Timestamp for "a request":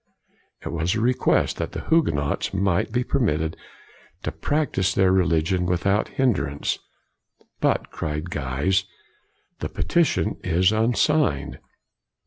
0.95-1.57